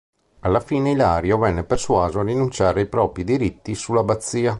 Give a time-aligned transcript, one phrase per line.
[0.39, 4.49] Alla fine Ilario venne persuaso a rinunciare ai propri diritti sull'abbazia.